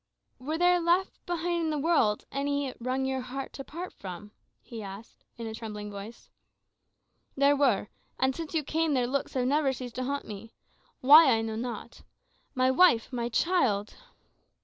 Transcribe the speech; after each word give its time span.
"Were 0.39 0.57
there 0.57 0.79
left 0.79 1.23
behind 1.27 1.65
in 1.65 1.69
the 1.69 1.77
world 1.77 2.25
any 2.31 2.65
that 2.65 2.69
it 2.75 2.81
wrung 2.81 3.05
your 3.05 3.21
heart 3.21 3.53
to 3.53 3.63
part 3.63 3.93
from?" 3.93 4.31
he 4.59 4.81
asked, 4.81 5.23
in 5.37 5.45
a 5.45 5.53
trembling 5.53 5.91
voice. 5.91 6.31
"There 7.37 7.55
were. 7.55 7.87
And 8.17 8.35
since 8.35 8.55
you 8.55 8.63
came, 8.63 8.95
their 8.95 9.05
looks 9.05 9.35
have 9.35 9.45
never 9.45 9.71
ceased 9.71 9.93
to 9.97 10.03
haunt 10.03 10.25
me. 10.25 10.53
Why, 11.01 11.29
I 11.31 11.41
know 11.41 11.55
not. 11.55 12.01
My 12.55 12.71
wife, 12.71 13.13
my 13.13 13.29
child!" 13.29 13.93